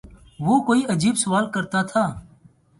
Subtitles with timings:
[0.39, 2.03] وہ کوئی عجیب سوال تھا